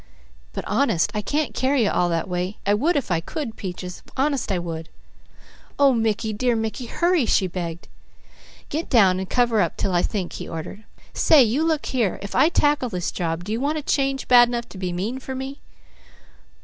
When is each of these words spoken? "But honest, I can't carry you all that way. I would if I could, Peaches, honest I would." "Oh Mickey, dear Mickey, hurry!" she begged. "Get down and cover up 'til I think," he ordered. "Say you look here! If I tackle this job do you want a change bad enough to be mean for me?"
"But 0.53 0.65
honest, 0.65 1.11
I 1.13 1.21
can't 1.21 1.53
carry 1.53 1.83
you 1.83 1.91
all 1.91 2.09
that 2.09 2.27
way. 2.27 2.57
I 2.65 2.73
would 2.73 2.95
if 2.95 3.11
I 3.11 3.19
could, 3.19 3.55
Peaches, 3.55 4.01
honest 4.17 4.51
I 4.51 4.57
would." 4.57 4.89
"Oh 5.77 5.93
Mickey, 5.93 6.33
dear 6.33 6.55
Mickey, 6.55 6.87
hurry!" 6.87 7.27
she 7.27 7.45
begged. 7.45 7.87
"Get 8.69 8.89
down 8.89 9.19
and 9.19 9.29
cover 9.29 9.61
up 9.61 9.77
'til 9.77 9.93
I 9.93 10.01
think," 10.01 10.33
he 10.33 10.49
ordered. 10.49 10.85
"Say 11.13 11.43
you 11.43 11.63
look 11.63 11.85
here! 11.85 12.17
If 12.23 12.33
I 12.33 12.49
tackle 12.49 12.89
this 12.89 13.11
job 13.11 13.43
do 13.43 13.51
you 13.51 13.61
want 13.61 13.77
a 13.77 13.83
change 13.83 14.27
bad 14.27 14.47
enough 14.47 14.67
to 14.69 14.79
be 14.79 14.91
mean 14.91 15.19
for 15.19 15.35
me?" 15.35 15.59